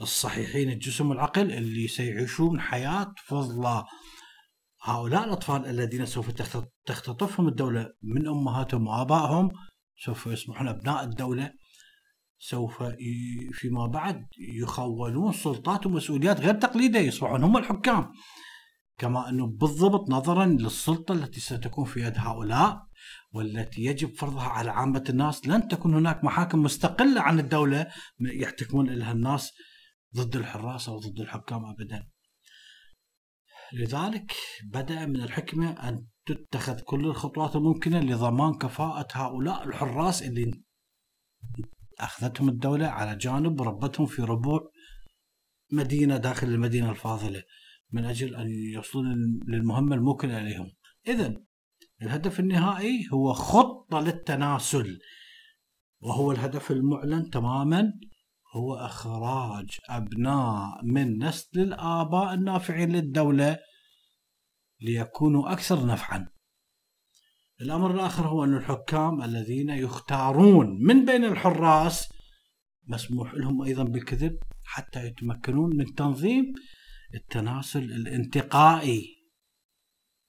الصحيحين 0.00 0.70
الجسم 0.70 1.10
والعقل 1.10 1.52
اللي 1.52 1.88
سيعيشون 1.88 2.60
حياة 2.60 3.14
فضلة. 3.26 3.84
هؤلاء 4.82 5.24
الأطفال 5.24 5.66
الذين 5.66 6.06
سوف 6.06 6.30
تختطفهم 6.86 7.48
الدولة 7.48 7.92
من 8.02 8.28
أمهاتهم 8.28 8.86
وآبائهم 8.86 9.50
سوف 10.04 10.26
يصبحون 10.26 10.68
أبناء 10.68 11.04
الدولة 11.04 11.52
سوف 12.38 12.82
فيما 13.52 13.86
بعد 13.86 14.26
يخولون 14.38 15.32
سلطات 15.32 15.86
ومسؤوليات 15.86 16.40
غير 16.40 16.54
تقليدية 16.54 16.98
يصبحون 17.00 17.44
هم 17.44 17.56
الحكام. 17.56 18.12
كما 19.00 19.28
أنه 19.28 19.46
بالضبط 19.46 20.10
نظرا 20.10 20.46
للسلطة 20.46 21.12
التي 21.12 21.40
ستكون 21.40 21.84
في 21.84 22.00
يد 22.00 22.18
هؤلاء 22.18 22.86
والتي 23.32 23.80
يجب 23.80 24.14
فرضها 24.14 24.48
على 24.48 24.70
عامة 24.70 25.04
الناس. 25.08 25.46
لن 25.46 25.68
تكون 25.68 25.94
هناك 25.94 26.24
محاكم 26.24 26.62
مستقلة 26.62 27.20
عن 27.20 27.40
الدولة 27.40 27.86
يحتكمون 28.20 28.90
لها 28.90 29.12
الناس 29.12 29.52
ضد 30.16 30.36
الحراس 30.36 30.88
أو 30.88 30.98
ضد 30.98 31.20
الحكام 31.20 31.64
أبدا. 31.64 32.08
لذلك 33.72 34.32
بدأ 34.64 35.06
من 35.06 35.22
الحكمة 35.22 35.88
أن 35.88 36.06
تتخذ 36.26 36.80
كل 36.80 37.04
الخطوات 37.04 37.56
الممكنة 37.56 38.00
لضمان 38.00 38.54
كفاءة 38.54 39.08
هؤلاء 39.12 39.68
الحراس 39.68 40.22
اللي 40.22 40.62
أخذتهم 41.98 42.48
الدولة 42.48 42.86
على 42.86 43.16
جانب 43.16 43.60
وربتهم 43.60 44.06
في 44.06 44.22
ربوع 44.22 44.70
مدينة 45.72 46.16
داخل 46.16 46.46
المدينة 46.46 46.90
الفاضلة. 46.90 47.42
من 47.92 48.04
أجل 48.04 48.36
أن 48.36 48.48
يوصلون 48.48 49.40
للمهمة 49.48 49.94
الموكلة 49.96 50.40
إليهم 50.40 50.72
إذا 51.08 51.34
الهدف 52.02 52.40
النهائي 52.40 53.08
هو 53.12 53.32
خطة 53.32 54.00
للتناسل 54.00 54.98
وهو 56.00 56.32
الهدف 56.32 56.70
المعلن 56.70 57.30
تماما 57.30 57.92
هو 58.56 58.74
إخراج 58.74 59.78
أبناء 59.88 60.84
من 60.84 61.24
نسل 61.24 61.60
الآباء 61.60 62.34
النافعين 62.34 62.92
للدولة 62.92 63.58
ليكونوا 64.80 65.52
أكثر 65.52 65.86
نفعا. 65.86 66.28
الأمر 67.60 67.94
الآخر 67.94 68.28
هو 68.28 68.44
أن 68.44 68.56
الحكام 68.56 69.22
الذين 69.22 69.70
يختارون 69.70 70.78
من 70.86 71.04
بين 71.04 71.24
الحراس 71.24 72.12
مسموح 72.88 73.34
لهم 73.34 73.62
أيضا 73.62 73.84
بالكذب 73.84 74.38
حتى 74.64 75.06
يتمكنون 75.06 75.76
من 75.76 75.94
تنظيم 75.94 76.52
التناسل 77.14 77.82
الانتقائي. 77.82 79.16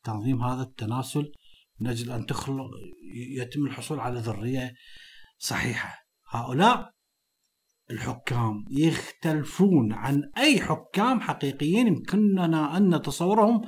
تنظيم 0.03 0.43
هذا 0.43 0.61
التناسل 0.61 1.31
من 1.79 1.87
أجل 1.87 2.11
أن 2.11 2.25
تخلق 2.25 2.69
يتم 3.37 3.65
الحصول 3.65 3.99
على 3.99 4.19
ذرية 4.19 4.73
صحيحة. 5.37 5.97
هؤلاء 6.29 6.91
الحكام 7.91 8.65
يختلفون 8.71 9.93
عن 9.93 10.31
أي 10.37 10.61
حكام 10.61 11.21
حقيقيين 11.21 11.87
يمكننا 11.87 12.77
أن 12.77 12.95
نتصورهم 12.95 13.61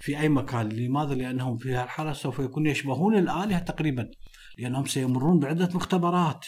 في 0.00 0.20
أي 0.20 0.28
مكان. 0.28 0.68
لماذا؟ 0.68 1.14
لأنهم 1.14 1.56
في 1.56 1.74
هالحالة 1.74 2.12
سوف 2.12 2.38
يكونوا 2.38 2.72
يشبهون 2.72 3.18
الآلهة 3.18 3.58
تقريبا 3.58 4.10
لأنهم 4.58 4.84
سيمرون 4.84 5.38
بعدة 5.38 5.68
مختبرات 5.74 6.46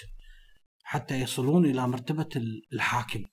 حتى 0.85 1.21
يصلون 1.21 1.67
إلى 1.67 1.89
مرتبة 1.89 2.29
الحاكم. 2.73 3.25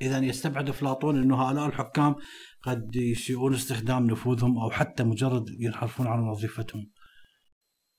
إذا 0.00 0.18
يستبعد 0.18 0.68
أفلاطون 0.68 1.22
أن 1.22 1.32
هؤلاء 1.32 1.66
الحكام 1.66 2.14
قد 2.62 2.96
يسيئون 2.96 3.54
استخدام 3.54 4.06
نفوذهم 4.06 4.58
أو 4.58 4.70
حتى 4.70 5.04
مجرد 5.04 5.44
ينحرفون 5.58 6.06
عن 6.06 6.20
وظيفتهم. 6.20 6.90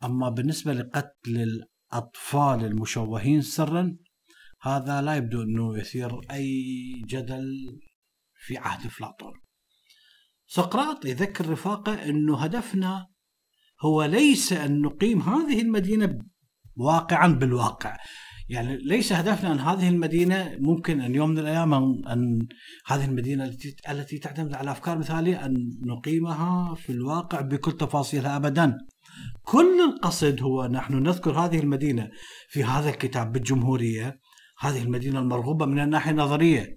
أما 0.03 0.29
بالنسبة 0.29 0.73
لقتل 0.73 1.63
الأطفال 1.93 2.65
المشوهين 2.65 3.41
سرا 3.41 3.97
هذا 4.61 5.01
لا 5.01 5.15
يبدو 5.15 5.41
أنه 5.41 5.77
يثير 5.77 6.31
أي 6.31 7.01
جدل 7.05 7.79
في 8.35 8.57
عهد 8.57 8.85
أفلاطون. 8.85 9.33
سقراط 10.47 11.05
يذكر 11.05 11.49
رفاقه 11.49 12.09
أنه 12.09 12.37
هدفنا 12.43 13.07
هو 13.81 14.03
ليس 14.03 14.53
أن 14.53 14.81
نقيم 14.81 15.21
هذه 15.21 15.61
المدينة 15.61 16.19
واقعا 16.75 17.27
بالواقع. 17.27 17.97
يعني 18.51 18.77
ليس 18.77 19.13
هدفنا 19.13 19.51
أن 19.51 19.59
هذه 19.59 19.89
المدينة 19.89 20.55
ممكن 20.59 21.01
أن 21.01 21.15
يوم 21.15 21.29
من 21.29 21.39
الأيام 21.39 21.73
أن 22.07 22.47
هذه 22.85 23.05
المدينة 23.05 23.43
التي 23.45 23.75
التي 23.89 24.17
تعتمد 24.17 24.53
على 24.53 24.71
أفكار 24.71 24.97
مثالية 24.97 25.45
أن 25.45 25.53
نقيمها 25.85 26.75
في 26.75 26.91
الواقع 26.91 27.41
بكل 27.41 27.71
تفاصيلها 27.71 28.35
أبدا. 28.35 28.77
كل 29.43 29.81
القصد 29.89 30.41
هو 30.41 30.67
نحن 30.67 30.93
نذكر 30.93 31.31
هذه 31.31 31.59
المدينة 31.59 32.09
في 32.49 32.63
هذا 32.63 32.89
الكتاب 32.89 33.31
بالجمهورية. 33.31 34.19
هذه 34.59 34.83
المدينة 34.83 35.19
المرغوبة 35.19 35.65
من 35.65 35.79
الناحية 35.79 36.11
النظرية. 36.11 36.73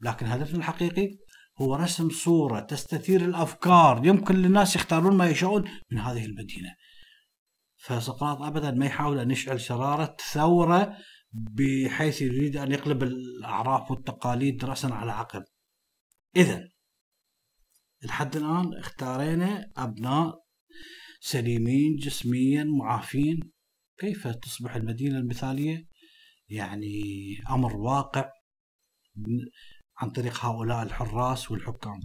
لكن 0.00 0.26
هدفنا 0.26 0.58
الحقيقي 0.58 1.08
هو 1.60 1.74
رسم 1.74 2.10
صورة 2.10 2.60
تستثير 2.60 3.24
الأفكار. 3.24 4.06
يمكن 4.06 4.34
للناس 4.34 4.76
يختارون 4.76 5.16
ما 5.16 5.28
يشاءون 5.28 5.64
من 5.92 5.98
هذه 5.98 6.24
المدينة. 6.24 6.70
فسقراط 7.78 8.42
أبدا 8.42 8.70
ما 8.70 8.86
يحاول 8.86 9.18
أن 9.18 9.30
يشعل 9.30 9.60
شرارة 9.60 10.16
ثورة 10.32 10.96
بحيث 11.32 12.22
يريد 12.22 12.56
أن 12.56 12.72
يقلب 12.72 13.02
الأعراف 13.02 13.90
والتقاليد 13.90 14.64
رأسا 14.64 14.86
على 14.86 15.12
عقب 15.12 15.44
إذا 16.36 16.68
لحد 18.02 18.36
الآن 18.36 18.78
اختارينا 18.78 19.70
أبناء 19.76 20.48
سليمين 21.20 21.96
جسميا 21.96 22.64
معافين. 22.64 23.52
كيف 23.98 24.28
تصبح 24.28 24.74
المدينة 24.74 25.18
المثالية؟ 25.18 25.88
يعني 26.48 27.02
أمر 27.50 27.76
واقع 27.76 28.30
عن 29.96 30.10
طريق 30.10 30.44
هؤلاء 30.44 30.82
الحراس 30.82 31.50
والحكام. 31.50 32.00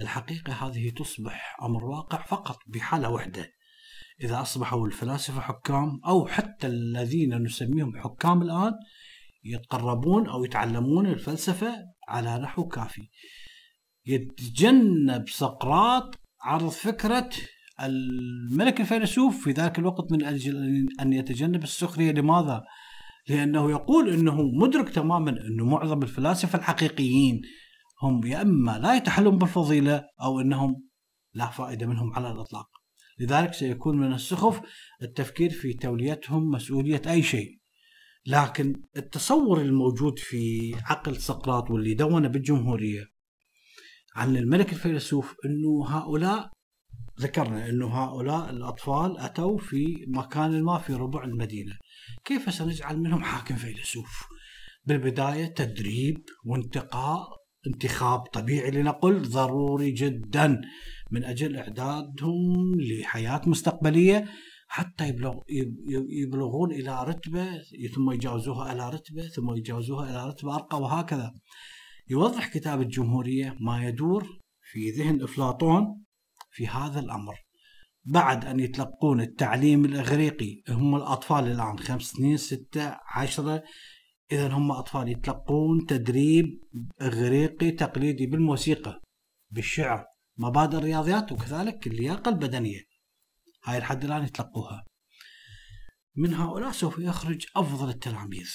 الحقيقة 0.00 0.52
هذه 0.52 0.90
تصبح 0.90 1.56
أمر 1.62 1.84
واقع 1.84 2.26
فقط 2.26 2.58
بحالة 2.66 3.10
واحدة. 3.10 3.52
إذا 4.22 4.40
أصبحوا 4.40 4.86
الفلاسفة 4.86 5.40
حكام 5.40 6.00
أو 6.06 6.26
حتى 6.26 6.66
الذين 6.66 7.42
نسميهم 7.42 8.00
حكام 8.00 8.42
الآن 8.42 8.72
يتقربون 9.44 10.28
أو 10.28 10.44
يتعلمون 10.44 11.06
الفلسفة 11.06 11.74
على 12.08 12.38
نحو 12.38 12.68
كافي. 12.68 13.08
يتجنب 14.06 15.28
سقراط 15.28 16.14
عرض 16.42 16.68
فكرة 16.68 17.30
الملك 17.80 18.80
الفيلسوف 18.80 19.44
في 19.44 19.52
ذاك 19.52 19.78
الوقت 19.78 20.12
من 20.12 20.24
أجل 20.24 20.86
أن 21.00 21.12
يتجنب 21.12 21.62
السخرية. 21.62 22.12
لماذا؟ 22.12 22.62
لأنه 23.28 23.70
يقول 23.70 24.08
أنه 24.08 24.42
مدرك 24.42 24.88
تماما 24.88 25.30
أنه 25.30 25.64
معظم 25.64 26.02
الفلاسفة 26.02 26.58
الحقيقيين 26.58 27.40
هم 28.02 28.26
يا 28.26 28.42
إما 28.42 28.78
لا 28.78 28.94
يتحلون 28.94 29.38
بالفضيلة 29.38 30.04
أو 30.22 30.40
أنهم 30.40 30.82
لا 31.34 31.46
فائدة 31.46 31.86
منهم 31.86 32.14
على 32.14 32.30
الإطلاق. 32.30 32.79
لذلك 33.20 33.54
سيكون 33.54 33.96
من 33.96 34.12
السخف 34.12 34.60
التفكير 35.02 35.50
في 35.50 35.72
توليتهم 35.72 36.50
مسؤولية 36.50 37.02
أي 37.06 37.22
شيء. 37.22 37.60
لكن 38.26 38.82
التصور 38.96 39.60
الموجود 39.60 40.18
في 40.18 40.72
عقل 40.84 41.16
سقراط 41.16 41.70
واللي 41.70 41.94
دون 41.94 42.28
بالجمهورية 42.28 43.04
عن 44.16 44.36
الملك 44.36 44.72
الفيلسوف 44.72 45.34
أنه 45.44 45.86
هؤلاء 45.88 46.50
ذكرنا 47.20 47.68
أنه 47.68 47.86
هؤلاء 47.86 48.50
الأطفال 48.50 49.18
أتوا 49.18 49.58
في 49.58 50.04
مكان 50.08 50.62
ما 50.62 50.78
في 50.78 50.94
ربع 50.94 51.24
المدينة. 51.24 51.76
كيف 52.24 52.54
سنجعل 52.54 52.98
منهم 52.98 53.22
حاكم 53.22 53.54
فيلسوف؟ 53.54 54.26
بالبداية 54.84 55.46
تدريب 55.46 56.18
وانتقاء 56.44 57.39
انتخاب 57.66 58.20
طبيعي 58.20 58.70
لنقل 58.70 59.22
ضروري 59.22 59.90
جدا. 59.90 60.60
من 61.10 61.24
أجل 61.24 61.56
إعدادهم 61.56 62.80
لحياة 62.80 63.40
مستقبلية 63.46 64.28
حتى 64.68 65.08
يبلغ 65.08 65.34
يبلغون 66.08 66.72
إلى 66.72 67.04
رتبة 67.04 67.46
ثم 67.94 68.10
يجاوزوها 68.10 68.72
إلى 68.72 68.90
رتبة 68.90 69.28
ثم 69.28 69.56
يجاوزوها 69.56 70.10
إلى 70.10 70.28
رتبة 70.28 70.54
أرقى 70.54 70.80
وهكذا. 70.80 71.34
يوضح 72.10 72.48
كتاب 72.48 72.80
الجمهورية 72.80 73.56
ما 73.60 73.88
يدور 73.88 74.26
في 74.62 74.90
ذهن 74.90 75.22
أفلاطون 75.22 76.04
في 76.50 76.66
هذا 76.68 77.00
الأمر. 77.00 77.34
بعد 78.04 78.44
أن 78.44 78.60
يتلقون 78.60 79.20
التعليم 79.20 79.84
الإغريقي 79.84 80.62
هم 80.68 80.96
الأطفال 80.96 81.46
الآن 81.46 81.78
خمس 81.78 82.02
سنين 82.02 82.36
ستة 82.36 82.96
عشرة 83.14 83.62
إذا 84.32 84.48
هم 84.48 84.72
أطفال 84.72 85.08
يتلقون 85.08 85.86
تدريب 85.86 86.60
إغريقي 87.02 87.70
تقليدي 87.70 88.26
بالموسيقى 88.26 89.00
بالشعر 89.50 90.04
مبادئ 90.38 90.78
الرياضيات 90.78 91.32
وكذلك 91.32 91.86
اللياقة 91.86 92.28
البدنية. 92.28 92.80
هاي 93.64 93.78
الحد 93.78 94.04
الآن 94.04 94.24
يتلقوها. 94.24 94.84
من 96.16 96.34
هؤلاء 96.34 96.70
سوف 96.70 96.98
يخرج 96.98 97.46
أفضل 97.56 97.88
التلاميذ. 97.88 98.50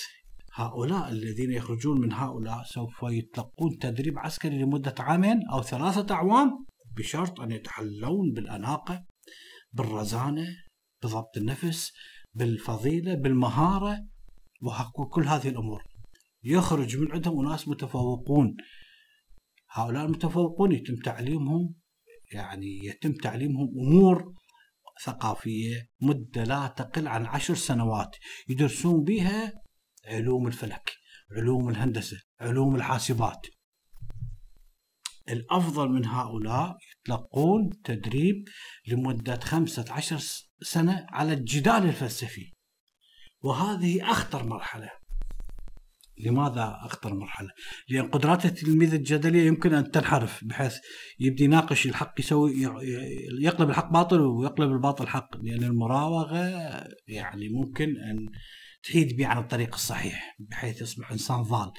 هؤلاء 0.53 1.09
الذين 1.09 1.51
يخرجون 1.51 2.01
من 2.01 2.13
هؤلاء 2.13 2.63
سوف 2.63 3.03
يتلقون 3.03 3.77
تدريب 3.77 4.19
عسكري 4.19 4.57
لمدة 4.57 4.95
عامين 4.99 5.47
أو 5.51 5.61
ثلاثة 5.61 6.15
أعوام 6.15 6.65
بشرط 6.97 7.39
أن 7.41 7.51
يتحلون 7.51 8.31
بالأناقة 8.33 9.05
بالرزانة 9.73 10.47
بضبط 11.03 11.37
النفس 11.37 11.93
بالفضيلة 12.33 13.15
بالمهارة 14.61 14.91
وكل 14.99 15.27
هذه 15.27 15.49
الأمور. 15.49 15.83
يخرج 16.43 16.97
من 16.97 17.11
عندهم 17.11 17.47
أناس 17.47 17.67
متفوقون. 17.67 18.57
هؤلاء 19.71 20.05
المتفوقون 20.05 20.71
يتم 20.71 20.95
تعليمهم 20.95 21.75
يعني 22.33 22.85
يتم 22.85 23.13
تعليمهم 23.13 23.69
أمور 23.79 24.33
ثقافية 25.03 25.89
مدة 26.01 26.43
لا 26.43 26.67
تقل 26.67 27.07
عن 27.07 27.25
عشر 27.25 27.55
سنوات 27.55 28.15
يدرسون 28.49 29.03
بها 29.03 29.53
علوم 30.05 30.47
الفلك 30.47 30.93
علوم 31.31 31.69
الهندسة 31.69 32.17
علوم 32.39 32.75
الحاسبات. 32.75 33.47
الأفضل 35.29 35.89
من 35.89 36.05
هؤلاء 36.05 36.77
يتلقون 37.01 37.69
تدريب 37.83 38.35
لمدة 38.87 39.39
خمسة 39.39 39.85
عشر 39.89 40.19
سنة 40.61 41.05
على 41.09 41.33
الجدال 41.33 41.83
الفلسفي. 41.83 42.54
وهذه 43.45 44.11
أخطر 44.11 44.45
مرحلة 44.45 44.89
لماذا 46.25 46.79
اختر 46.81 47.13
مرحلة؟ 47.13 47.49
لأن 47.89 48.09
قدرات 48.09 48.45
التلميذ 48.45 48.93
الجدلية 48.93 49.47
يمكن 49.47 49.73
أن 49.73 49.91
تنحرف 49.91 50.43
بحيث 50.43 50.77
يبدي 51.19 51.43
يناقش 51.43 51.85
الحق 51.85 52.13
يسوي 52.19 52.53
يقلب 53.41 53.69
الحق 53.69 53.91
باطل 53.91 54.21
ويقلب 54.21 54.71
الباطل 54.71 55.07
حق 55.07 55.37
لأن 55.37 55.63
المراوغة 55.63 56.37
يعني 57.07 57.49
ممكن 57.49 57.83
أن 57.83 58.29
تحيد 58.83 59.17
به 59.17 59.27
عن 59.27 59.37
الطريق 59.37 59.73
الصحيح 59.73 60.35
بحيث 60.39 60.81
يصبح 60.81 61.11
إنسان 61.11 61.41
ضال. 61.41 61.71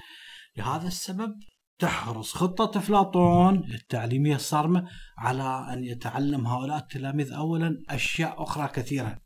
لهذا 0.57 0.87
السبب 0.87 1.35
تحرص 1.79 2.33
خطة 2.33 2.79
أفلاطون 2.79 3.73
التعليمية 3.75 4.35
الصارمة 4.35 4.89
على 5.19 5.67
أن 5.73 5.85
يتعلم 5.85 6.47
هؤلاء 6.47 6.79
التلاميذ 6.79 7.33
أولا 7.33 7.83
أشياء 7.91 8.43
أخرى 8.43 8.69
كثيرة 8.69 9.19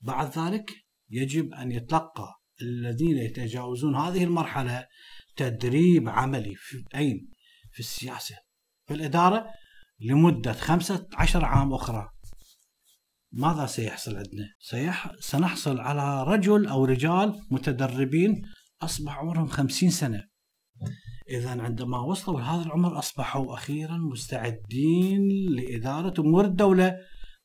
بعد 0.00 0.38
ذلك 0.38 0.85
يجب 1.10 1.54
أن 1.54 1.72
يتلقى 1.72 2.34
الذين 2.62 3.16
يتجاوزون 3.16 3.96
هذه 3.96 4.24
المرحلة 4.24 4.86
تدريب 5.36 6.08
عملي 6.08 6.54
في 6.54 6.84
أين؟ 6.94 7.30
في 7.72 7.80
السياسة 7.80 8.36
في 8.86 8.94
الإدارة 8.94 9.46
لمدة 10.00 10.52
خمسة 10.52 11.08
عشر 11.14 11.44
عام 11.44 11.74
أخرى 11.74 12.10
ماذا 13.32 13.66
سيحصل 13.66 14.16
عندنا؟ 14.16 14.54
سيح... 14.60 15.12
سنحصل 15.20 15.80
على 15.80 16.24
رجل 16.24 16.66
أو 16.66 16.84
رجال 16.84 17.40
متدربين 17.50 18.42
أصبح 18.82 19.18
عمرهم 19.18 19.46
خمسين 19.46 19.90
سنة 19.90 20.24
إذا 21.30 21.62
عندما 21.62 21.98
وصلوا 21.98 22.40
لهذا 22.40 22.62
العمر 22.62 22.98
أصبحوا 22.98 23.54
أخيرا 23.54 23.96
مستعدين 23.96 25.28
لإدارة 25.50 26.20
أمور 26.20 26.44
الدولة 26.44 26.96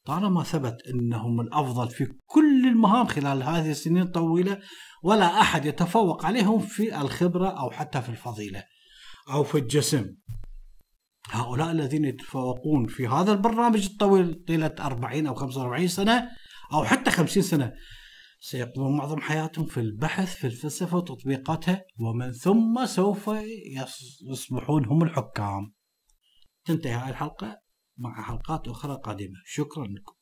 طالما 0.05 0.43
ثبت 0.43 0.87
أنهم 0.87 1.41
الأفضل 1.41 1.89
في 1.89 2.07
كل 2.25 2.67
المهام 2.67 3.07
خلال 3.07 3.43
هذه 3.43 3.71
السنين 3.71 4.01
الطويلة 4.01 4.59
ولا 5.03 5.41
أحد 5.41 5.65
يتفوق 5.65 6.25
عليهم 6.25 6.59
في 6.59 7.01
الخبرة 7.01 7.47
أو 7.47 7.71
حتى 7.71 8.01
في 8.01 8.09
الفضيلة 8.09 8.63
أو 9.29 9.43
في 9.43 9.57
الجسم. 9.57 10.15
هؤلاء 11.29 11.71
الذين 11.71 12.05
يتفوقون 12.05 12.87
في 12.87 13.07
هذا 13.07 13.31
البرنامج 13.31 13.85
الطويل 13.85 14.43
طيلة 14.47 14.75
40 14.79 15.27
أو 15.27 15.35
45 15.35 15.87
سنة 15.87 16.29
أو 16.73 16.83
حتى 16.83 17.11
50 17.11 17.43
سنة 17.43 17.73
سيقضون 18.39 18.97
معظم 18.97 19.21
حياتهم 19.21 19.65
في 19.65 19.79
البحث 19.79 20.35
في 20.35 20.47
الفلسفة 20.47 20.97
وتطبيقاتها 20.97 21.81
ومن 21.99 22.31
ثم 22.31 22.85
سوف 22.85 23.29
يصبحون 24.31 24.85
هم 24.85 25.03
الحكام. 25.03 25.73
تنتهي 26.65 26.93
هذه 26.93 27.09
الحلقة. 27.09 27.61
مع 27.97 28.21
حلقات 28.21 28.67
أخرى 28.67 28.99
قادمة. 29.03 29.41
شكرا 29.45 29.87
لكم. 29.87 30.20